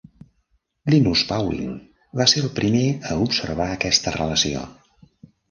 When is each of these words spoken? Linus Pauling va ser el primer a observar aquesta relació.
Linus 0.93 1.21
Pauling 1.31 1.75
va 2.21 2.27
ser 2.33 2.43
el 2.45 2.49
primer 2.61 2.83
a 3.11 3.19
observar 3.27 3.69
aquesta 3.77 4.17
relació. 4.19 4.65